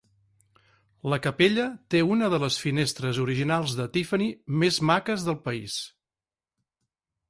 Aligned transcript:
La 1.13 1.19
capella 1.25 1.65
té 1.95 2.01
una 2.17 2.31
de 2.35 2.41
les 2.45 2.59
finestres 2.63 3.21
originals 3.27 3.77
de 3.83 3.89
Tiffany 3.99 4.29
més 4.65 4.85
maques 4.95 5.31
del 5.31 5.43
país. 5.49 5.81